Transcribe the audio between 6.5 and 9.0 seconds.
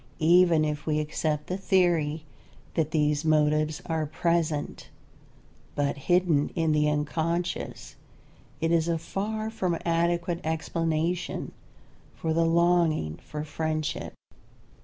in the unconscious, it is a